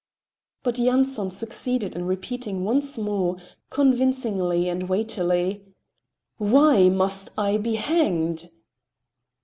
[0.63, 3.37] But Yanson succeeded in repeating once more,
[3.69, 5.63] convincingly and weightily:
[6.39, 8.49] "Why must I be hanged?"